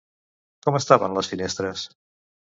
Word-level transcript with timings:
Com 0.67 0.77
estaven 0.79 1.19
les 1.19 1.31
finestres? 1.35 1.87